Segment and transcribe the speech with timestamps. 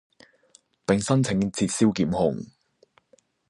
[0.87, 2.43] 並申請撤銷檢控